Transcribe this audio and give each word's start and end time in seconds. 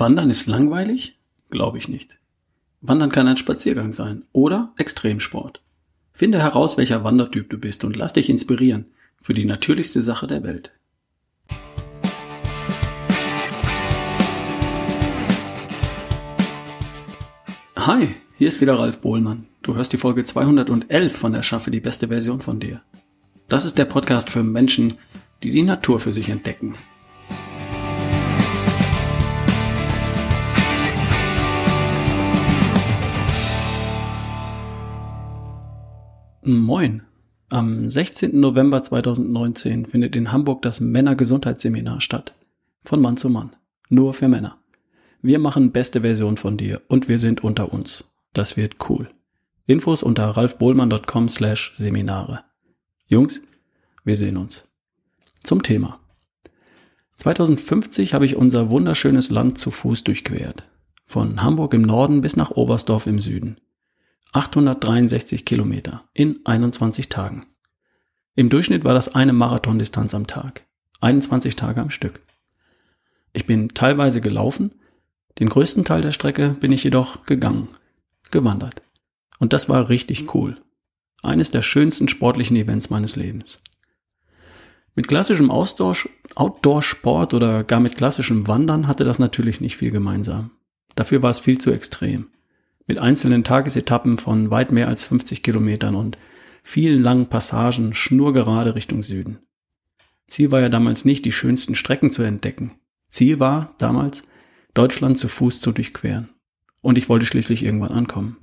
Wandern 0.00 0.30
ist 0.30 0.46
langweilig? 0.46 1.18
Glaube 1.50 1.78
ich 1.78 1.88
nicht. 1.88 2.18
Wandern 2.80 3.12
kann 3.12 3.28
ein 3.28 3.36
Spaziergang 3.36 3.92
sein 3.92 4.24
oder 4.32 4.72
Extremsport. 4.76 5.62
Finde 6.12 6.40
heraus, 6.40 6.76
welcher 6.76 7.04
Wandertyp 7.04 7.48
du 7.50 7.58
bist 7.58 7.84
und 7.84 7.94
lass 7.94 8.12
dich 8.12 8.28
inspirieren 8.28 8.86
für 9.20 9.34
die 9.34 9.44
natürlichste 9.44 10.02
Sache 10.02 10.26
der 10.26 10.42
Welt. 10.42 10.72
Hi, 17.76 18.08
hier 18.36 18.48
ist 18.48 18.60
wieder 18.60 18.78
Ralf 18.78 19.00
Bohlmann. 19.00 19.46
Du 19.62 19.76
hörst 19.76 19.92
die 19.92 19.98
Folge 19.98 20.24
211 20.24 21.16
von 21.16 21.34
Erschaffe 21.34 21.70
die 21.70 21.80
beste 21.80 22.08
Version 22.08 22.40
von 22.40 22.58
dir. 22.58 22.82
Das 23.48 23.64
ist 23.64 23.78
der 23.78 23.84
Podcast 23.84 24.30
für 24.30 24.42
Menschen, 24.42 24.94
die 25.42 25.50
die 25.50 25.62
Natur 25.62 26.00
für 26.00 26.12
sich 26.12 26.30
entdecken 26.30 26.74
Moin. 36.46 37.04
Am 37.48 37.88
16. 37.88 38.38
November 38.38 38.82
2019 38.82 39.86
findet 39.86 40.14
in 40.14 40.30
Hamburg 40.30 40.60
das 40.60 40.78
Männergesundheitsseminar 40.78 42.02
statt. 42.02 42.34
Von 42.82 43.00
Mann 43.00 43.16
zu 43.16 43.30
Mann. 43.30 43.56
Nur 43.88 44.12
für 44.12 44.28
Männer. 44.28 44.58
Wir 45.22 45.38
machen 45.38 45.72
beste 45.72 46.02
Version 46.02 46.36
von 46.36 46.58
dir 46.58 46.82
und 46.88 47.08
wir 47.08 47.18
sind 47.18 47.42
unter 47.42 47.72
uns. 47.72 48.04
Das 48.34 48.58
wird 48.58 48.76
cool. 48.90 49.08
Infos 49.64 50.02
unter 50.02 50.28
ralfbohlmann.com 50.28 51.30
slash 51.30 51.72
Seminare. 51.78 52.44
Jungs, 53.06 53.40
wir 54.04 54.16
sehen 54.16 54.36
uns. 54.36 54.68
Zum 55.42 55.62
Thema. 55.62 55.98
2050 57.16 58.12
habe 58.12 58.26
ich 58.26 58.36
unser 58.36 58.68
wunderschönes 58.68 59.30
Land 59.30 59.56
zu 59.56 59.70
Fuß 59.70 60.04
durchquert. 60.04 60.64
Von 61.06 61.42
Hamburg 61.42 61.72
im 61.72 61.82
Norden 61.82 62.20
bis 62.20 62.36
nach 62.36 62.50
Oberstdorf 62.50 63.06
im 63.06 63.18
Süden. 63.18 63.56
863 64.34 65.44
Kilometer 65.44 66.08
in 66.12 66.40
21 66.44 67.08
Tagen. 67.08 67.46
Im 68.34 68.48
Durchschnitt 68.48 68.82
war 68.82 68.92
das 68.92 69.14
eine 69.14 69.32
Marathondistanz 69.32 70.12
am 70.12 70.26
Tag. 70.26 70.66
21 71.00 71.54
Tage 71.54 71.80
am 71.80 71.90
Stück. 71.90 72.20
Ich 73.32 73.46
bin 73.46 73.68
teilweise 73.74 74.20
gelaufen, 74.20 74.72
den 75.38 75.48
größten 75.48 75.84
Teil 75.84 76.00
der 76.00 76.10
Strecke 76.10 76.50
bin 76.50 76.72
ich 76.72 76.82
jedoch 76.82 77.26
gegangen, 77.26 77.68
gewandert. 78.32 78.82
Und 79.38 79.52
das 79.52 79.68
war 79.68 79.88
richtig 79.88 80.34
cool. 80.34 80.56
Eines 81.22 81.52
der 81.52 81.62
schönsten 81.62 82.08
sportlichen 82.08 82.56
Events 82.56 82.90
meines 82.90 83.14
Lebens. 83.14 83.60
Mit 84.96 85.06
klassischem 85.06 85.52
Outdoor-Sport 85.52 87.34
oder 87.34 87.62
gar 87.62 87.78
mit 87.78 87.96
klassischem 87.96 88.48
Wandern 88.48 88.88
hatte 88.88 89.04
das 89.04 89.20
natürlich 89.20 89.60
nicht 89.60 89.76
viel 89.76 89.92
gemeinsam. 89.92 90.50
Dafür 90.96 91.22
war 91.22 91.30
es 91.30 91.38
viel 91.38 91.58
zu 91.58 91.70
extrem 91.70 92.33
mit 92.86 92.98
einzelnen 92.98 93.44
Tagesetappen 93.44 94.18
von 94.18 94.50
weit 94.50 94.72
mehr 94.72 94.88
als 94.88 95.04
50 95.04 95.42
Kilometern 95.42 95.94
und 95.94 96.18
vielen 96.62 97.02
langen 97.02 97.26
Passagen 97.26 97.94
schnurgerade 97.94 98.74
Richtung 98.74 99.02
Süden. 99.02 99.38
Ziel 100.26 100.50
war 100.50 100.60
ja 100.60 100.68
damals 100.68 101.04
nicht, 101.04 101.24
die 101.24 101.32
schönsten 101.32 101.74
Strecken 101.74 102.10
zu 102.10 102.22
entdecken. 102.22 102.72
Ziel 103.08 103.40
war 103.40 103.74
damals, 103.78 104.26
Deutschland 104.72 105.18
zu 105.18 105.28
Fuß 105.28 105.60
zu 105.60 105.72
durchqueren. 105.72 106.30
Und 106.80 106.98
ich 106.98 107.08
wollte 107.08 107.26
schließlich 107.26 107.62
irgendwann 107.62 107.92
ankommen. 107.92 108.38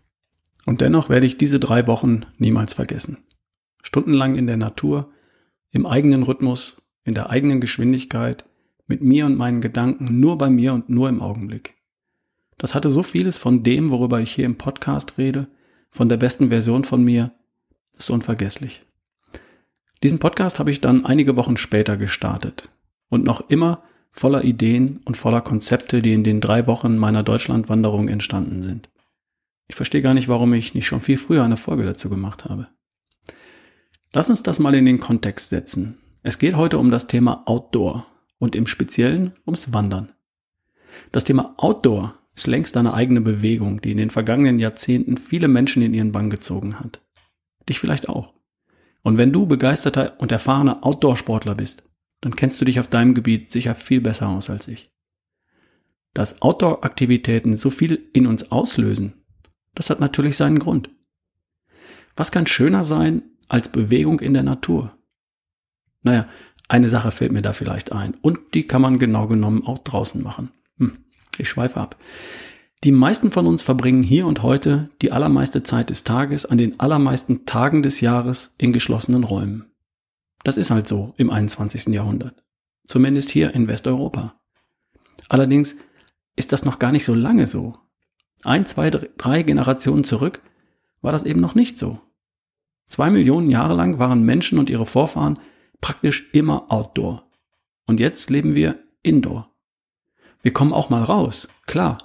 Und 0.66 0.82
dennoch 0.82 1.10
werde 1.10 1.26
ich 1.26 1.38
diese 1.38 1.60
drei 1.60 1.88
Wochen 1.88 2.26
niemals 2.38 2.74
vergessen. 2.74 3.18
Stundenlang 3.82 4.36
in 4.36 4.48
der 4.48 4.58
Natur, 4.58 5.12
im 5.72 5.86
eigenen 5.86 6.24
Rhythmus, 6.24 6.82
in 7.04 7.16
der 7.16 7.30
eigenen 7.30 7.60
Geschwindigkeit, 7.60 8.46
mit 8.88 9.02
mir 9.02 9.26
und 9.26 9.38
meinen 9.38 9.62
Gedanken 9.62 10.20
nur 10.20 10.38
bei 10.38 10.50
mir 10.50 10.74
und 10.74 10.90
nur 10.90 11.10
im 11.10 11.22
Augenblick. 11.22 11.76
Das 12.62 12.76
hatte 12.76 12.92
so 12.92 13.02
vieles 13.02 13.40
von 13.40 13.64
dem, 13.64 13.90
worüber 13.90 14.20
ich 14.22 14.32
hier 14.34 14.46
im 14.46 14.56
Podcast 14.56 15.18
rede, 15.18 15.48
von 15.90 16.10
der 16.10 16.18
besten 16.18 16.50
Version 16.50 16.84
von 16.84 17.04
mir, 17.04 17.32
ist 17.98 18.12
unvergesslich. 18.12 18.84
Diesen 20.04 20.20
Podcast 20.20 20.60
habe 20.60 20.70
ich 20.70 20.80
dann 20.80 21.04
einige 21.04 21.36
Wochen 21.38 21.58
später 21.58 21.98
gestartet 21.98 22.70
und 23.10 23.24
noch 23.24 23.50
immer 23.50 23.82
voller 24.12 24.44
Ideen 24.44 25.00
und 25.06 25.18
voller 25.18 25.42
Konzepte, 25.42 26.04
die 26.04 26.14
in 26.14 26.24
den 26.24 26.40
drei 26.40 26.68
Wochen 26.68 26.98
meiner 26.98 27.24
Deutschlandwanderung 27.24 28.10
entstanden 28.10 28.62
sind. 28.62 28.92
Ich 29.68 29.76
verstehe 29.76 30.04
gar 30.04 30.14
nicht, 30.14 30.28
warum 30.28 30.54
ich 30.54 30.76
nicht 30.76 30.86
schon 30.86 31.02
viel 31.02 31.18
früher 31.18 31.44
eine 31.44 31.58
Folge 31.58 31.84
dazu 31.84 32.12
gemacht 32.12 32.46
habe. 32.46 32.68
Lass 34.14 34.30
uns 34.30 34.44
das 34.44 34.60
mal 34.60 34.76
in 34.76 34.86
den 34.86 35.00
Kontext 35.00 35.50
setzen. 35.50 35.98
Es 36.22 36.38
geht 36.38 36.56
heute 36.56 36.78
um 36.78 36.92
das 36.92 37.08
Thema 37.08 37.42
Outdoor 37.48 38.06
und 38.38 38.56
im 38.56 38.68
Speziellen 38.68 39.34
ums 39.48 39.74
Wandern. 39.74 40.12
Das 41.12 41.24
Thema 41.24 41.56
Outdoor 41.58 42.21
ist 42.36 42.48
längst 42.48 42.78
eine 42.78 42.94
eigene 42.94 43.22
Bewegung, 43.22 43.82
die 43.82 43.92
in 43.92 43.98
den 43.98 44.10
vergangenen 44.10 44.60
Jahrzehnten 44.60 45.18
viele 45.18 45.48
Menschen 45.48 45.82
in 45.82 45.94
ihren 45.94 46.12
Bann 46.12 46.30
gezogen 46.30 46.80
hat. 46.80 47.02
Dich 47.68 47.80
vielleicht 47.80 48.10
auch. 48.10 48.34
Und 49.04 49.18
wenn 49.18 49.34
du 49.34 49.46
begeisterter 49.46 50.20
und 50.20 50.32
erfahrener 50.32 50.86
Outdoor-Sportler 50.86 51.56
bist, 51.56 51.84
dann 52.22 52.36
kennst 52.36 52.62
du 52.62 52.66
dich 52.66 52.80
auf 52.80 52.88
deinem 52.88 53.14
Gebiet 53.14 53.52
sicher 53.52 53.76
viel 53.76 54.02
besser 54.02 54.30
aus 54.30 54.50
als 54.50 54.68
ich. 54.68 54.92
Dass 56.14 56.42
Outdoor-Aktivitäten 56.42 57.56
so 57.56 57.70
viel 57.70 58.10
in 58.14 58.28
uns 58.28 58.52
auslösen, 58.52 59.14
das 59.74 59.90
hat 59.90 60.00
natürlich 60.00 60.38
seinen 60.38 60.60
Grund. 60.60 60.90
Was 62.16 62.32
kann 62.32 62.48
schöner 62.48 62.84
sein 62.84 63.24
als 63.48 63.70
Bewegung 63.70 64.20
in 64.20 64.34
der 64.34 64.44
Natur? 64.44 64.98
Naja, 66.04 66.28
eine 66.68 66.90
Sache 66.90 67.12
fällt 67.12 67.32
mir 67.32 67.42
da 67.42 67.54
vielleicht 67.54 67.92
ein 67.92 68.16
und 68.22 68.54
die 68.54 68.68
kann 68.68 68.82
man 68.82 69.00
genau 69.00 69.28
genommen 69.28 69.66
auch 69.66 69.80
draußen 69.80 70.22
machen. 70.22 70.52
Hm. 70.78 71.06
Ich 71.38 71.50
schweife 71.50 71.80
ab. 71.80 71.98
Die 72.84 72.92
meisten 72.92 73.30
von 73.30 73.46
uns 73.46 73.62
verbringen 73.62 74.02
hier 74.02 74.26
und 74.26 74.42
heute 74.42 74.90
die 75.02 75.12
allermeiste 75.12 75.62
Zeit 75.62 75.92
des 75.92 76.04
Tages 76.04 76.46
an 76.46 76.58
den 76.58 76.80
allermeisten 76.80 77.46
Tagen 77.46 77.84
des 77.84 78.02
Jahres 78.02 78.56
in 78.58 78.74
geschlossenen 78.74 79.24
Räumen. 79.24 79.72
Das 80.44 80.58
ist 80.58 80.72
halt 80.72 80.88
so 80.88 81.14
im 81.18 81.30
21. 81.30 81.94
Jahrhundert. 81.94 82.44
Zumindest 82.88 83.30
hier 83.30 83.54
in 83.54 83.68
Westeuropa. 83.68 84.34
Allerdings 85.30 85.78
ist 86.36 86.52
das 86.52 86.66
noch 86.66 86.80
gar 86.80 86.92
nicht 86.92 87.06
so 87.06 87.14
lange 87.14 87.46
so. 87.46 87.78
Ein, 88.44 88.66
zwei, 88.66 88.90
drei 88.90 89.44
Generationen 89.44 90.04
zurück 90.04 90.42
war 91.02 91.12
das 91.12 91.24
eben 91.24 91.40
noch 91.40 91.54
nicht 91.54 91.78
so. 91.78 92.00
Zwei 92.88 93.12
Millionen 93.12 93.52
Jahre 93.52 93.76
lang 93.76 94.00
waren 94.00 94.24
Menschen 94.24 94.58
und 94.58 94.70
ihre 94.70 94.88
Vorfahren 94.88 95.40
praktisch 95.82 96.30
immer 96.34 96.72
outdoor. 96.72 97.30
Und 97.86 98.00
jetzt 98.00 98.30
leben 98.30 98.56
wir 98.56 98.80
indoor. 99.04 99.51
Wir 100.42 100.54
kommen 100.54 100.74
auch 100.74 100.90
mal 100.90 101.04
raus, 101.04 101.48
klar. 101.66 101.98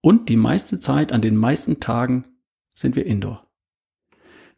Und 0.00 0.28
die 0.28 0.36
meiste 0.36 0.78
Zeit 0.80 1.12
an 1.12 1.20
den 1.20 1.36
meisten 1.36 1.80
Tagen 1.80 2.24
sind 2.74 2.96
wir 2.96 3.06
indoor. 3.06 3.46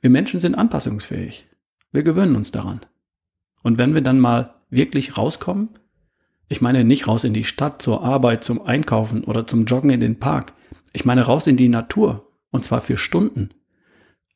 Wir 0.01 0.11
Menschen 0.11 0.41
sind 0.41 0.55
anpassungsfähig. 0.55 1.49
Wir 1.91 2.03
gewöhnen 2.03 2.37
uns 2.37 2.53
daran. 2.53 2.81
Und 3.63 3.79
wenn 3.79 3.95
wir 3.95 4.03
dann 4.03 4.21
mal 4.21 4.55
wirklich 4.71 5.17
rauskommen, 5.17 5.71
ich 6.49 6.61
meine 6.61 6.85
nicht 6.85 7.07
raus 7.07 7.25
in 7.25 7.35
die 7.35 7.45
Stadt, 7.45 7.83
zur 7.83 8.03
Arbeit, 8.03 8.45
zum 8.45 8.63
Einkaufen 8.63 9.25
oder 9.25 9.47
zum 9.47 9.65
Joggen 9.65 9.91
in 9.91 10.01
den 10.01 10.19
Park, 10.19 10.53
ich 10.93 11.05
meine 11.05 11.23
raus 11.23 11.47
in 11.47 11.57
die 11.57 11.69
Natur, 11.69 12.31
und 12.51 12.65
zwar 12.65 12.81
für 12.81 12.97
Stunden, 12.97 13.51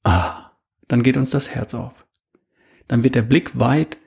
ah, 0.05 0.51
dann 0.89 1.03
geht 1.03 1.17
uns 1.17 1.31
das 1.31 1.51
Herz 1.51 1.75
auf. 1.75 2.07
Dann 2.89 3.05
wird 3.05 3.15
der 3.15 3.23
Blick 3.23 3.59
weit 3.59 3.99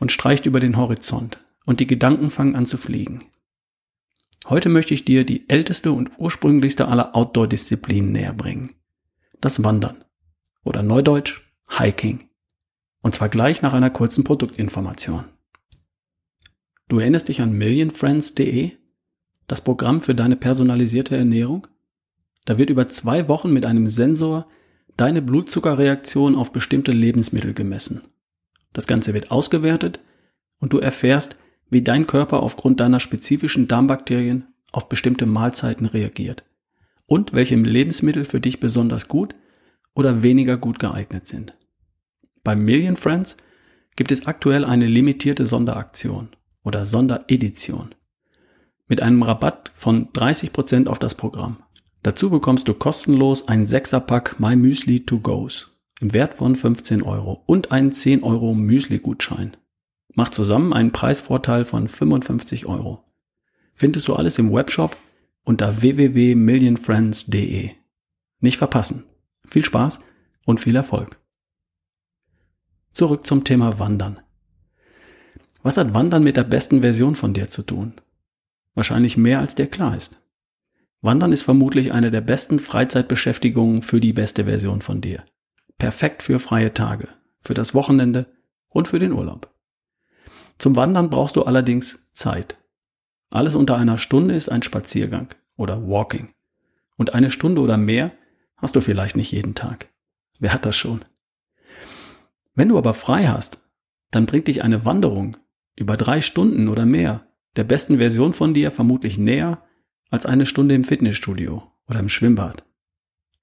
und 0.00 0.10
streicht 0.10 0.46
über 0.46 0.58
den 0.58 0.76
Horizont 0.76 1.38
und 1.66 1.78
die 1.78 1.86
Gedanken 1.86 2.30
fangen 2.30 2.56
an 2.56 2.66
zu 2.66 2.76
fliegen. 2.76 3.24
Heute 4.48 4.68
möchte 4.68 4.94
ich 4.94 5.04
dir 5.04 5.24
die 5.24 5.48
älteste 5.48 5.92
und 5.92 6.10
ursprünglichste 6.18 6.88
aller 6.88 7.14
Outdoor-Disziplinen 7.14 8.12
näher 8.12 8.32
bringen. 8.32 8.74
Das 9.40 9.62
Wandern. 9.62 10.04
Oder 10.64 10.82
Neudeutsch 10.82 11.40
Hiking. 11.68 12.28
Und 13.02 13.14
zwar 13.14 13.28
gleich 13.28 13.62
nach 13.62 13.72
einer 13.72 13.90
kurzen 13.90 14.24
Produktinformation. 14.24 15.24
Du 16.88 16.98
erinnerst 16.98 17.28
dich 17.28 17.40
an 17.40 17.52
millionfriends.de? 17.52 18.72
Das 19.46 19.62
Programm 19.62 20.00
für 20.00 20.14
deine 20.14 20.36
personalisierte 20.36 21.16
Ernährung? 21.16 21.66
Da 22.44 22.58
wird 22.58 22.70
über 22.70 22.88
zwei 22.88 23.28
Wochen 23.28 23.52
mit 23.52 23.64
einem 23.64 23.86
Sensor 23.86 24.46
deine 24.96 25.22
Blutzuckerreaktion 25.22 26.36
auf 26.36 26.52
bestimmte 26.52 26.92
Lebensmittel 26.92 27.54
gemessen. 27.54 28.02
Das 28.72 28.86
Ganze 28.86 29.14
wird 29.14 29.30
ausgewertet 29.30 30.00
und 30.58 30.72
du 30.72 30.78
erfährst, 30.78 31.36
wie 31.72 31.82
dein 31.82 32.06
Körper 32.06 32.42
aufgrund 32.42 32.80
deiner 32.80 33.00
spezifischen 33.00 33.66
Darmbakterien 33.66 34.44
auf 34.72 34.88
bestimmte 34.90 35.24
Mahlzeiten 35.24 35.86
reagiert 35.86 36.44
und 37.06 37.32
welche 37.32 37.56
Lebensmittel 37.56 38.26
für 38.26 38.40
dich 38.40 38.60
besonders 38.60 39.08
gut 39.08 39.34
oder 39.94 40.22
weniger 40.22 40.58
gut 40.58 40.78
geeignet 40.78 41.26
sind. 41.26 41.54
Bei 42.44 42.54
Million 42.54 42.96
Friends 42.96 43.38
gibt 43.96 44.12
es 44.12 44.26
aktuell 44.26 44.64
eine 44.64 44.86
limitierte 44.86 45.46
Sonderaktion 45.46 46.28
oder 46.62 46.84
Sonderedition 46.84 47.94
mit 48.86 49.00
einem 49.00 49.22
Rabatt 49.22 49.72
von 49.74 50.08
30% 50.12 50.86
auf 50.88 50.98
das 50.98 51.14
Programm. 51.14 51.62
Dazu 52.02 52.28
bekommst 52.28 52.68
du 52.68 52.74
kostenlos 52.74 53.48
ein 53.48 53.64
6er-Pack 53.64 54.38
My 54.38 54.56
Müsli 54.56 55.06
to 55.06 55.20
Goes 55.20 55.78
im 56.00 56.12
Wert 56.12 56.34
von 56.34 56.54
15 56.54 57.02
Euro 57.02 57.42
und 57.46 57.72
einen 57.72 57.92
10 57.92 58.22
Euro 58.24 58.54
Müsli-Gutschein 58.54 59.56
macht 60.14 60.34
zusammen 60.34 60.72
einen 60.72 60.92
Preisvorteil 60.92 61.64
von 61.64 61.88
55 61.88 62.66
Euro. 62.66 63.04
Findest 63.74 64.08
du 64.08 64.14
alles 64.14 64.38
im 64.38 64.52
Webshop 64.52 64.96
unter 65.44 65.82
www.millionfriends.de. 65.82 67.70
Nicht 68.40 68.58
verpassen. 68.58 69.04
Viel 69.46 69.64
Spaß 69.64 70.00
und 70.44 70.60
viel 70.60 70.76
Erfolg. 70.76 71.18
Zurück 72.90 73.26
zum 73.26 73.44
Thema 73.44 73.78
Wandern. 73.78 74.20
Was 75.62 75.76
hat 75.76 75.94
Wandern 75.94 76.22
mit 76.22 76.36
der 76.36 76.44
besten 76.44 76.82
Version 76.82 77.14
von 77.14 77.34
dir 77.34 77.48
zu 77.48 77.62
tun? 77.62 77.94
Wahrscheinlich 78.74 79.16
mehr 79.16 79.38
als 79.38 79.54
dir 79.54 79.66
klar 79.66 79.96
ist. 79.96 80.18
Wandern 81.00 81.32
ist 81.32 81.42
vermutlich 81.42 81.92
eine 81.92 82.10
der 82.10 82.20
besten 82.20 82.58
Freizeitbeschäftigungen 82.58 83.82
für 83.82 84.00
die 84.00 84.12
beste 84.12 84.44
Version 84.44 84.82
von 84.82 85.00
dir. 85.00 85.24
Perfekt 85.78 86.22
für 86.22 86.38
freie 86.38 86.74
Tage, 86.74 87.08
für 87.40 87.54
das 87.54 87.74
Wochenende 87.74 88.26
und 88.68 88.88
für 88.88 88.98
den 88.98 89.12
Urlaub. 89.12 89.52
Zum 90.58 90.76
Wandern 90.76 91.10
brauchst 91.10 91.36
du 91.36 91.42
allerdings 91.42 92.12
Zeit. 92.12 92.58
Alles 93.30 93.54
unter 93.54 93.76
einer 93.76 93.98
Stunde 93.98 94.34
ist 94.34 94.48
ein 94.48 94.62
Spaziergang 94.62 95.28
oder 95.56 95.88
Walking. 95.88 96.32
Und 96.96 97.14
eine 97.14 97.30
Stunde 97.30 97.60
oder 97.60 97.76
mehr 97.76 98.12
hast 98.56 98.76
du 98.76 98.80
vielleicht 98.80 99.16
nicht 99.16 99.32
jeden 99.32 99.54
Tag. 99.54 99.88
Wer 100.38 100.52
hat 100.52 100.66
das 100.66 100.76
schon? 100.76 101.04
Wenn 102.54 102.68
du 102.68 102.78
aber 102.78 102.94
frei 102.94 103.26
hast, 103.26 103.60
dann 104.10 104.26
bringt 104.26 104.48
dich 104.48 104.62
eine 104.62 104.84
Wanderung 104.84 105.36
über 105.74 105.96
drei 105.96 106.20
Stunden 106.20 106.68
oder 106.68 106.84
mehr 106.84 107.26
der 107.56 107.64
besten 107.64 107.98
Version 107.98 108.34
von 108.34 108.54
dir 108.54 108.70
vermutlich 108.70 109.18
näher 109.18 109.62
als 110.10 110.26
eine 110.26 110.46
Stunde 110.46 110.74
im 110.74 110.84
Fitnessstudio 110.84 111.62
oder 111.88 112.00
im 112.00 112.08
Schwimmbad. 112.08 112.64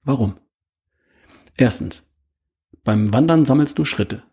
Warum? 0.04 0.36
Erstens. 1.58 2.12
Beim 2.84 3.12
Wandern 3.14 3.46
sammelst 3.46 3.78
du 3.78 3.86
Schritte. 3.86 4.24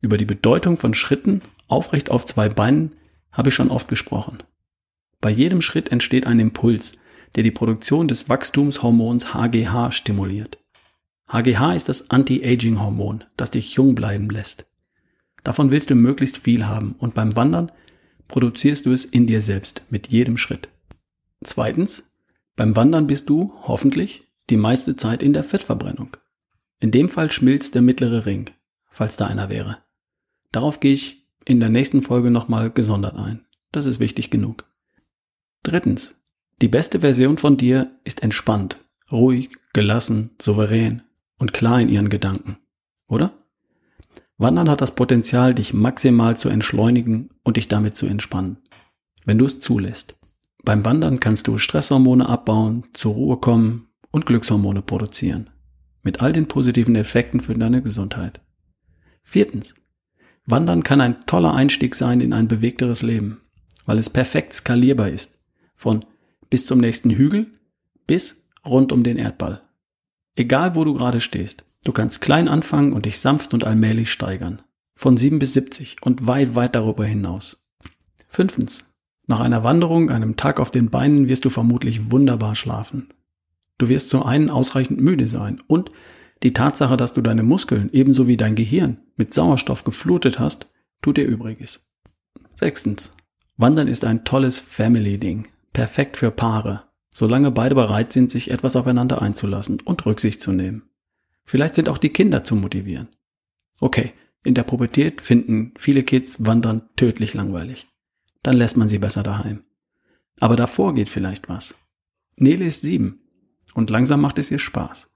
Über 0.00 0.16
die 0.16 0.24
Bedeutung 0.24 0.76
von 0.76 0.94
Schritten 0.94 1.42
aufrecht 1.68 2.10
auf 2.10 2.24
zwei 2.24 2.48
Beinen 2.48 2.96
habe 3.32 3.50
ich 3.50 3.54
schon 3.54 3.70
oft 3.70 3.88
gesprochen. 3.88 4.42
Bei 5.20 5.30
jedem 5.30 5.60
Schritt 5.60 5.90
entsteht 5.90 6.26
ein 6.26 6.38
Impuls, 6.38 6.92
der 7.34 7.42
die 7.42 7.50
Produktion 7.50 8.08
des 8.08 8.28
Wachstumshormons 8.28 9.34
HGH 9.34 9.92
stimuliert. 9.92 10.58
HGH 11.28 11.74
ist 11.74 11.88
das 11.88 12.10
Anti-Aging-Hormon, 12.10 13.24
das 13.36 13.50
dich 13.50 13.74
jung 13.74 13.94
bleiben 13.94 14.30
lässt. 14.30 14.66
Davon 15.42 15.70
willst 15.70 15.90
du 15.90 15.94
möglichst 15.94 16.38
viel 16.38 16.66
haben 16.66 16.94
und 16.98 17.14
beim 17.14 17.36
Wandern 17.36 17.72
produzierst 18.28 18.86
du 18.86 18.92
es 18.92 19.04
in 19.04 19.26
dir 19.26 19.40
selbst 19.40 19.84
mit 19.90 20.08
jedem 20.08 20.36
Schritt. 20.36 20.68
Zweitens, 21.42 22.12
beim 22.56 22.74
Wandern 22.74 23.06
bist 23.06 23.28
du, 23.28 23.52
hoffentlich, 23.62 24.24
die 24.50 24.56
meiste 24.56 24.96
Zeit 24.96 25.22
in 25.22 25.32
der 25.32 25.44
Fettverbrennung. 25.44 26.16
In 26.80 26.90
dem 26.90 27.08
Fall 27.08 27.30
schmilzt 27.30 27.74
der 27.74 27.82
mittlere 27.82 28.26
Ring, 28.26 28.50
falls 28.90 29.16
da 29.16 29.26
einer 29.26 29.48
wäre. 29.48 29.78
Darauf 30.52 30.80
gehe 30.80 30.92
ich 30.92 31.25
in 31.46 31.60
der 31.60 31.70
nächsten 31.70 32.02
Folge 32.02 32.30
nochmal 32.30 32.70
gesondert 32.70 33.16
ein. 33.16 33.46
Das 33.72 33.86
ist 33.86 34.00
wichtig 34.00 34.30
genug. 34.30 34.64
Drittens, 35.62 36.16
die 36.60 36.68
beste 36.68 37.00
Version 37.00 37.38
von 37.38 37.56
dir 37.56 37.90
ist 38.04 38.22
entspannt, 38.22 38.78
ruhig, 39.10 39.50
gelassen, 39.72 40.30
souverän 40.40 41.02
und 41.38 41.52
klar 41.52 41.80
in 41.80 41.88
ihren 41.88 42.08
Gedanken, 42.08 42.58
oder? 43.08 43.32
Wandern 44.38 44.68
hat 44.68 44.80
das 44.80 44.94
Potenzial, 44.94 45.54
dich 45.54 45.72
maximal 45.72 46.36
zu 46.36 46.48
entschleunigen 46.48 47.30
und 47.42 47.56
dich 47.56 47.68
damit 47.68 47.96
zu 47.96 48.06
entspannen, 48.06 48.58
wenn 49.24 49.38
du 49.38 49.46
es 49.46 49.60
zulässt. 49.60 50.18
Beim 50.64 50.84
Wandern 50.84 51.20
kannst 51.20 51.46
du 51.46 51.58
Stresshormone 51.58 52.28
abbauen, 52.28 52.84
zur 52.92 53.14
Ruhe 53.14 53.36
kommen 53.36 53.88
und 54.10 54.26
Glückshormone 54.26 54.82
produzieren. 54.82 55.50
Mit 56.02 56.20
all 56.20 56.32
den 56.32 56.48
positiven 56.48 56.96
Effekten 56.96 57.40
für 57.40 57.54
deine 57.54 57.82
Gesundheit. 57.82 58.40
Viertens. 59.22 59.74
Wandern 60.46 60.84
kann 60.84 61.00
ein 61.00 61.26
toller 61.26 61.54
Einstieg 61.54 61.94
sein 61.94 62.20
in 62.20 62.32
ein 62.32 62.48
bewegteres 62.48 63.02
Leben, 63.02 63.40
weil 63.84 63.98
es 63.98 64.08
perfekt 64.08 64.52
skalierbar 64.52 65.10
ist. 65.10 65.40
Von 65.74 66.04
bis 66.50 66.64
zum 66.64 66.78
nächsten 66.78 67.10
Hügel 67.10 67.48
bis 68.06 68.48
rund 68.64 68.92
um 68.92 69.02
den 69.02 69.18
Erdball. 69.18 69.62
Egal 70.36 70.76
wo 70.76 70.84
du 70.84 70.94
gerade 70.94 71.20
stehst. 71.20 71.64
Du 71.84 71.92
kannst 71.92 72.20
klein 72.20 72.48
anfangen 72.48 72.92
und 72.92 73.06
dich 73.06 73.18
sanft 73.18 73.54
und 73.54 73.64
allmählich 73.64 74.10
steigern. 74.10 74.62
Von 74.94 75.16
7 75.16 75.38
bis 75.38 75.52
70 75.52 76.02
und 76.02 76.26
weit, 76.26 76.54
weit 76.54 76.74
darüber 76.74 77.04
hinaus. 77.04 77.64
Fünftens. 78.28 78.84
Nach 79.26 79.40
einer 79.40 79.64
Wanderung, 79.64 80.10
einem 80.10 80.36
Tag 80.36 80.60
auf 80.60 80.70
den 80.70 80.90
Beinen 80.90 81.28
wirst 81.28 81.44
du 81.44 81.50
vermutlich 81.50 82.10
wunderbar 82.10 82.54
schlafen. 82.54 83.08
Du 83.78 83.88
wirst 83.88 84.08
zum 84.08 84.22
einen 84.22 84.50
ausreichend 84.50 85.00
müde 85.00 85.26
sein 85.28 85.58
und 85.66 85.90
die 86.42 86.52
Tatsache, 86.52 86.96
dass 86.96 87.14
du 87.14 87.22
deine 87.22 87.42
Muskeln 87.42 87.90
ebenso 87.92 88.26
wie 88.26 88.36
dein 88.36 88.54
Gehirn 88.54 88.98
mit 89.16 89.32
Sauerstoff 89.32 89.84
geflutet 89.84 90.38
hast, 90.38 90.70
tut 91.02 91.16
dir 91.16 91.24
Übriges. 91.24 91.88
Sechstens. 92.54 93.14
Wandern 93.56 93.88
ist 93.88 94.04
ein 94.04 94.24
tolles 94.24 94.58
Family-Ding. 94.58 95.48
Perfekt 95.72 96.16
für 96.16 96.30
Paare, 96.30 96.84
solange 97.10 97.50
beide 97.50 97.74
bereit 97.74 98.12
sind, 98.12 98.30
sich 98.30 98.50
etwas 98.50 98.76
aufeinander 98.76 99.22
einzulassen 99.22 99.80
und 99.80 100.04
Rücksicht 100.06 100.40
zu 100.40 100.52
nehmen. 100.52 100.82
Vielleicht 101.44 101.74
sind 101.74 101.88
auch 101.88 101.98
die 101.98 102.10
Kinder 102.10 102.42
zu 102.44 102.56
motivieren. 102.56 103.08
Okay, 103.80 104.12
in 104.42 104.54
der 104.54 104.62
Pubertät 104.62 105.20
finden 105.20 105.72
viele 105.76 106.02
Kids 106.02 106.44
Wandern 106.44 106.82
tödlich 106.96 107.34
langweilig. 107.34 107.88
Dann 108.42 108.56
lässt 108.56 108.76
man 108.76 108.88
sie 108.88 108.98
besser 108.98 109.22
daheim. 109.22 109.64
Aber 110.38 110.56
davor 110.56 110.94
geht 110.94 111.08
vielleicht 111.08 111.48
was. 111.48 111.74
Nele 112.36 112.64
ist 112.64 112.82
sieben 112.82 113.20
und 113.74 113.90
langsam 113.90 114.20
macht 114.20 114.38
es 114.38 114.50
ihr 114.50 114.58
Spaß. 114.58 115.10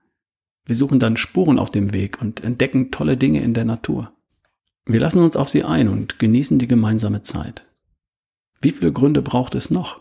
Wir 0.67 0.75
suchen 0.75 0.99
dann 0.99 1.17
Spuren 1.17 1.59
auf 1.59 1.71
dem 1.71 1.93
Weg 1.93 2.21
und 2.21 2.43
entdecken 2.43 2.91
tolle 2.91 3.17
Dinge 3.17 3.43
in 3.43 3.55
der 3.55 3.65
Natur. 3.65 4.13
Wir 4.87 5.01
lassen 5.01 5.23
uns 5.23 5.37
auf 5.37 5.49
sie 5.49 5.65
ein 5.65 5.89
und 5.89 6.19
genießen 6.19 6.59
die 6.59 6.69
gemeinsame 6.69 7.23
Zeit. 7.23 7.63
Wie 8.61 8.71
viele 8.71 8.93
Gründe 8.93 9.23
braucht 9.23 9.55
es 9.55 9.71
noch? 9.71 10.01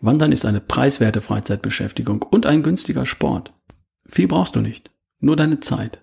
Wandern 0.00 0.32
ist 0.32 0.44
eine 0.44 0.60
preiswerte 0.60 1.20
Freizeitbeschäftigung 1.20 2.22
und 2.22 2.46
ein 2.46 2.62
günstiger 2.62 3.04
Sport. 3.04 3.52
Viel 4.06 4.28
brauchst 4.28 4.56
du 4.56 4.60
nicht. 4.60 4.90
Nur 5.20 5.36
deine 5.36 5.60
Zeit. 5.60 6.00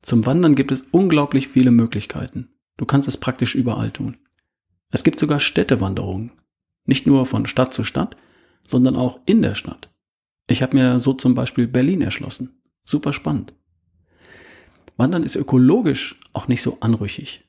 Zum 0.00 0.24
Wandern 0.24 0.54
gibt 0.54 0.70
es 0.70 0.82
unglaublich 0.92 1.48
viele 1.48 1.72
Möglichkeiten. 1.72 2.50
Du 2.76 2.86
kannst 2.86 3.08
es 3.08 3.16
praktisch 3.16 3.54
überall 3.54 3.90
tun. 3.90 4.16
Es 4.90 5.02
gibt 5.02 5.18
sogar 5.18 5.40
Städtewanderungen. 5.40 6.32
Nicht 6.84 7.06
nur 7.06 7.26
von 7.26 7.46
Stadt 7.46 7.74
zu 7.74 7.82
Stadt, 7.82 8.16
sondern 8.66 8.96
auch 8.96 9.20
in 9.26 9.42
der 9.42 9.56
Stadt. 9.56 9.90
Ich 10.46 10.62
habe 10.62 10.76
mir 10.76 11.00
so 11.00 11.12
zum 11.12 11.34
Beispiel 11.34 11.66
Berlin 11.66 12.02
erschlossen. 12.02 12.55
Super 12.86 13.12
spannend. 13.12 13.52
Wandern 14.96 15.24
ist 15.24 15.36
ökologisch 15.36 16.18
auch 16.32 16.48
nicht 16.48 16.62
so 16.62 16.78
anrüchig. 16.80 17.44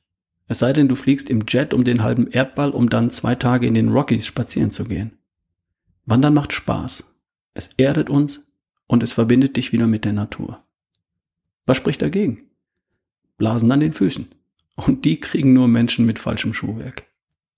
Es 0.48 0.58
sei 0.58 0.72
denn, 0.72 0.88
du 0.88 0.96
fliegst 0.96 1.30
im 1.30 1.44
Jet 1.46 1.72
um 1.72 1.84
den 1.84 2.02
halben 2.02 2.30
Erdball, 2.30 2.70
um 2.70 2.90
dann 2.90 3.10
zwei 3.10 3.34
Tage 3.36 3.66
in 3.66 3.74
den 3.74 3.90
Rockies 3.90 4.26
spazieren 4.26 4.70
zu 4.70 4.84
gehen. 4.84 5.12
Wandern 6.06 6.34
macht 6.34 6.52
Spaß. 6.52 7.14
Es 7.54 7.68
erdet 7.74 8.10
uns 8.10 8.46
und 8.86 9.02
es 9.02 9.12
verbindet 9.12 9.56
dich 9.56 9.72
wieder 9.72 9.86
mit 9.86 10.04
der 10.04 10.12
Natur. 10.12 10.64
Was 11.66 11.76
spricht 11.76 12.02
dagegen? 12.02 12.50
Blasen 13.36 13.70
an 13.70 13.80
den 13.80 13.92
Füßen. 13.92 14.26
Und 14.74 15.04
die 15.04 15.20
kriegen 15.20 15.52
nur 15.52 15.68
Menschen 15.68 16.04
mit 16.04 16.18
falschem 16.18 16.52
Schuhwerk. 16.52 17.06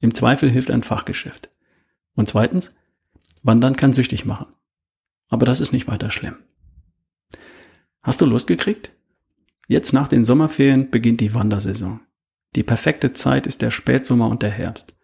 Im 0.00 0.14
Zweifel 0.14 0.50
hilft 0.50 0.70
ein 0.70 0.82
Fachgeschäft. 0.82 1.50
Und 2.14 2.28
zweitens, 2.28 2.74
Wandern 3.42 3.76
kann 3.76 3.94
süchtig 3.94 4.26
machen. 4.26 4.46
Aber 5.28 5.46
das 5.46 5.60
ist 5.60 5.72
nicht 5.72 5.86
weiter 5.86 6.10
schlimm. 6.10 6.36
Hast 8.02 8.20
du 8.22 8.26
Lust 8.26 8.46
gekriegt? 8.46 8.92
Jetzt 9.68 9.92
nach 9.92 10.08
den 10.08 10.24
Sommerferien 10.24 10.90
beginnt 10.90 11.20
die 11.20 11.34
Wandersaison. 11.34 12.00
Die 12.56 12.62
perfekte 12.62 13.12
Zeit 13.12 13.46
ist 13.46 13.60
der 13.60 13.70
Spätsommer 13.70 14.28
und 14.28 14.42
der 14.42 14.50
Herbst. 14.50 14.96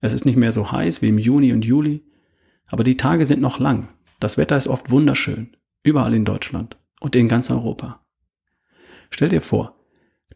Es 0.00 0.14
ist 0.14 0.24
nicht 0.24 0.36
mehr 0.36 0.50
so 0.50 0.72
heiß 0.72 1.02
wie 1.02 1.08
im 1.08 1.18
Juni 1.18 1.52
und 1.52 1.64
Juli, 1.64 2.02
aber 2.66 2.82
die 2.82 2.96
Tage 2.96 3.26
sind 3.26 3.42
noch 3.42 3.58
lang. 3.58 3.88
Das 4.20 4.38
Wetter 4.38 4.56
ist 4.56 4.68
oft 4.68 4.90
wunderschön, 4.90 5.56
überall 5.82 6.14
in 6.14 6.24
Deutschland 6.24 6.78
und 7.00 7.14
in 7.14 7.28
ganz 7.28 7.50
Europa. 7.50 8.04
Stell 9.10 9.28
dir 9.28 9.42
vor, 9.42 9.76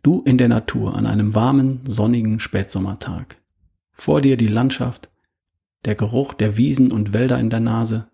du 0.03 0.23
in 0.23 0.37
der 0.37 0.49
Natur 0.49 0.97
an 0.97 1.07
einem 1.07 1.35
warmen, 1.35 1.81
sonnigen 1.87 2.39
Spätsommertag. 2.39 3.41
Vor 3.93 4.21
dir 4.21 4.37
die 4.37 4.47
Landschaft, 4.49 5.11
der 5.87 5.95
Geruch 5.95 6.35
der 6.35 6.59
Wiesen 6.59 6.93
und 6.93 7.15
Wälder 7.15 7.39
in 7.39 7.51
der 7.51 7.61
Nase. 7.61 8.11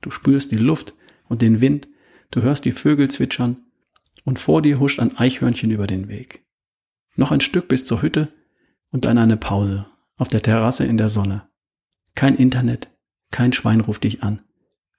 Du 0.00 0.10
spürst 0.10 0.52
die 0.52 0.56
Luft 0.56 0.94
und 1.28 1.42
den 1.42 1.60
Wind, 1.60 1.88
du 2.32 2.42
hörst 2.42 2.64
die 2.64 2.72
Vögel 2.72 3.08
zwitschern 3.08 3.58
und 4.24 4.40
vor 4.40 4.60
dir 4.60 4.80
huscht 4.80 4.98
ein 4.98 5.16
Eichhörnchen 5.16 5.70
über 5.70 5.86
den 5.86 6.08
Weg. 6.08 6.44
Noch 7.14 7.30
ein 7.30 7.40
Stück 7.40 7.68
bis 7.68 7.84
zur 7.84 8.02
Hütte 8.02 8.28
und 8.90 9.04
dann 9.04 9.18
eine 9.18 9.36
Pause 9.36 9.86
auf 10.16 10.28
der 10.28 10.42
Terrasse 10.42 10.84
in 10.84 10.96
der 10.96 11.08
Sonne. 11.08 11.48
Kein 12.14 12.36
Internet, 12.36 12.90
kein 13.30 13.52
Schwein 13.52 13.80
ruft 13.80 14.04
dich 14.04 14.22
an. 14.22 14.42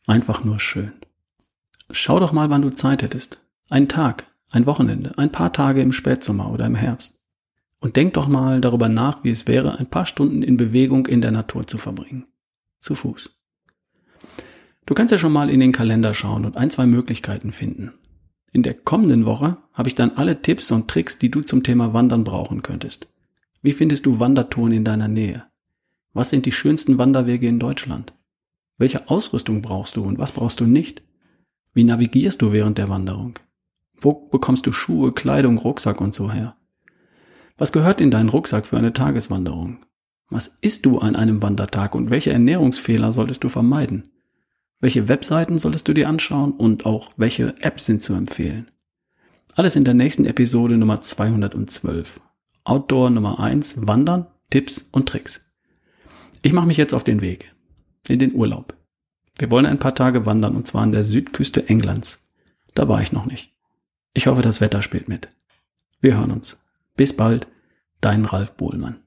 Einfach 0.08 0.44
nur 0.44 0.60
schön. 0.60 0.94
Schau 1.92 2.20
doch 2.20 2.32
mal, 2.32 2.50
wann 2.50 2.62
du 2.62 2.72
Zeit 2.72 3.04
hättest. 3.04 3.42
Ein 3.70 3.88
Tag, 3.88 4.26
ein 4.52 4.66
Wochenende, 4.66 5.18
ein 5.18 5.32
paar 5.32 5.54
Tage 5.54 5.82
im 5.82 5.94
Spätsommer 5.94 6.52
oder 6.52 6.66
im 6.66 6.76
Herbst. 6.76 7.20
Und 7.80 7.96
denk 7.96 8.14
doch 8.14 8.28
mal 8.28 8.62
darüber 8.62 8.90
nach, 8.90 9.24
wie 9.24 9.30
es 9.30 9.48
wäre, 9.48 9.78
ein 9.78 9.90
paar 9.90 10.06
Stunden 10.06 10.42
in 10.42 10.58
Bewegung 10.58 11.06
in 11.06 11.22
der 11.22 11.32
Natur 11.32 11.68
zu 11.68 11.78
verbringen. 11.78 12.26
Zu 12.80 12.96
Fuß. 12.96 13.30
Du 14.86 14.94
kannst 14.94 15.12
ja 15.12 15.18
schon 15.18 15.32
mal 15.32 15.50
in 15.50 15.60
den 15.60 15.72
Kalender 15.72 16.14
schauen 16.14 16.46
und 16.46 16.58
ein, 16.58 16.70
zwei 16.70 16.86
Möglichkeiten 16.86 17.52
finden. 17.52 17.94
In 18.52 18.64
der 18.64 18.74
kommenden 18.74 19.26
Woche 19.26 19.58
habe 19.74 19.90
ich 19.90 19.96
dann 19.96 20.12
alle 20.12 20.42
Tipps 20.42 20.72
und 20.72 20.88
Tricks, 20.88 21.18
die 21.18 21.32
du 21.32 21.42
zum 21.42 21.64
Thema 21.64 21.94
Wandern 21.94 22.24
brauchen 22.24 22.62
könntest. 22.62 23.08
Wie 23.62 23.72
findest 23.72 24.06
du 24.06 24.20
Wandertouren 24.20 24.74
in 24.74 24.84
deiner 24.84 25.08
Nähe? 25.08 25.46
Was 26.14 26.30
sind 26.30 26.46
die 26.46 26.52
schönsten 26.52 26.98
Wanderwege 26.98 27.48
in 27.48 27.60
Deutschland? 27.60 28.14
Welche 28.78 29.10
Ausrüstung 29.10 29.62
brauchst 29.62 29.96
du 29.96 30.04
und 30.04 30.20
was 30.20 30.34
brauchst 30.34 30.60
du 30.60 30.66
nicht? 30.66 31.02
Wie 31.74 31.84
navigierst 31.84 32.42
du 32.42 32.52
während 32.52 32.78
der 32.78 32.90
Wanderung? 32.90 33.40
Wo 34.00 34.14
bekommst 34.14 34.68
du 34.68 34.72
Schuhe, 34.72 35.14
Kleidung, 35.14 35.58
Rucksack 35.58 36.02
und 36.02 36.14
so 36.14 36.32
her? 36.32 36.56
Was 37.58 37.72
gehört 37.72 38.02
in 38.02 38.12
deinen 38.12 38.30
Rucksack 38.30 38.66
für 38.66 38.78
eine 38.78 38.94
Tageswanderung? 38.94 39.80
Was 40.30 40.60
isst 40.62 40.86
du 40.86 41.00
an 41.00 41.16
einem 41.16 41.42
Wandertag 41.42 41.96
und 41.96 42.10
welche 42.10 42.32
Ernährungsfehler 42.32 43.12
solltest 43.12 43.44
du 43.44 43.50
vermeiden? 43.50 44.10
Welche 44.84 45.08
Webseiten 45.08 45.60
solltest 45.60 45.88
du 45.88 45.94
dir 45.94 46.10
anschauen 46.10 46.52
und 46.52 46.86
auch 46.86 47.14
welche 47.16 47.56
Apps 47.62 47.86
sind 47.86 48.04
zu 48.04 48.16
empfehlen? 48.16 48.70
Alles 49.56 49.78
in 49.78 49.86
der 49.86 49.94
nächsten 49.94 50.26
Episode 50.26 50.76
Nummer 50.76 51.00
212. 51.00 52.20
Outdoor 52.66 53.10
Nummer 53.10 53.40
1, 53.40 53.88
Wandern, 53.88 54.28
Tipps 54.50 54.84
und 54.92 55.08
Tricks. 55.08 55.50
Ich 56.42 56.52
mache 56.52 56.68
mich 56.68 56.76
jetzt 56.76 56.94
auf 56.94 57.06
den 57.06 57.22
Weg. 57.22 57.54
In 58.10 58.20
den 58.20 58.36
Urlaub. 58.36 58.76
Wir 59.38 59.50
wollen 59.50 59.66
ein 59.66 59.80
paar 59.80 59.96
Tage 59.96 60.26
wandern 60.26 60.54
und 60.54 60.68
zwar 60.68 60.82
an 60.82 60.92
der 60.92 61.06
Südküste 61.06 61.70
Englands. 61.70 62.30
Da 62.74 62.90
war 62.90 63.02
ich 63.02 63.14
noch 63.14 63.26
nicht. 63.26 63.54
Ich 64.14 64.28
hoffe, 64.28 64.42
das 64.42 64.60
Wetter 64.60 64.82
spielt 64.82 65.08
mit. 65.08 65.30
Wir 66.02 66.18
hören 66.18 66.32
uns. 66.32 66.62
Bis 66.98 67.16
bald, 67.16 67.48
dein 68.02 68.26
Ralf 68.26 68.58
Bohlmann. 68.58 69.03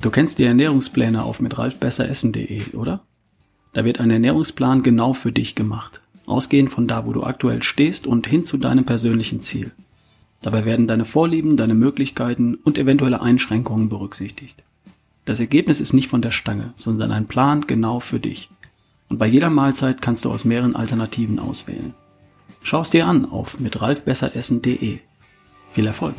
Du 0.00 0.10
kennst 0.10 0.38
die 0.38 0.44
Ernährungspläne 0.44 1.22
auf 1.22 1.40
mit 1.40 1.58
ralfbesseressen.de, 1.58 2.74
oder? 2.74 3.02
Da 3.72 3.84
wird 3.84 4.00
ein 4.00 4.10
Ernährungsplan 4.10 4.82
genau 4.82 5.12
für 5.12 5.32
dich 5.32 5.54
gemacht, 5.54 6.00
ausgehend 6.26 6.70
von 6.70 6.86
da, 6.86 7.06
wo 7.06 7.12
du 7.12 7.24
aktuell 7.24 7.62
stehst 7.62 8.06
und 8.06 8.26
hin 8.26 8.44
zu 8.44 8.56
deinem 8.56 8.84
persönlichen 8.84 9.42
Ziel. 9.42 9.72
Dabei 10.42 10.64
werden 10.64 10.86
deine 10.86 11.04
Vorlieben, 11.04 11.56
deine 11.56 11.74
Möglichkeiten 11.74 12.54
und 12.56 12.78
eventuelle 12.78 13.20
Einschränkungen 13.20 13.88
berücksichtigt. 13.88 14.64
Das 15.24 15.40
Ergebnis 15.40 15.80
ist 15.80 15.92
nicht 15.92 16.08
von 16.08 16.22
der 16.22 16.30
Stange, 16.30 16.72
sondern 16.76 17.10
ein 17.10 17.26
Plan 17.26 17.66
genau 17.66 18.00
für 18.00 18.20
dich. 18.20 18.48
Und 19.08 19.18
bei 19.18 19.26
jeder 19.26 19.50
Mahlzeit 19.50 20.02
kannst 20.02 20.24
du 20.24 20.30
aus 20.30 20.44
mehreren 20.44 20.76
Alternativen 20.76 21.38
auswählen. 21.38 21.94
Schau 22.62 22.80
es 22.80 22.90
dir 22.90 23.06
an 23.06 23.24
auf 23.24 23.60
mit 23.60 23.80
ralfbesseressen.de. 23.80 24.98
Viel 25.72 25.86
Erfolg! 25.86 26.16